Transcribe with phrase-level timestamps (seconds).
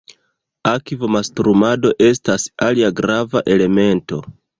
[0.69, 4.21] Akvo-mastrumado estas alia grava elemento.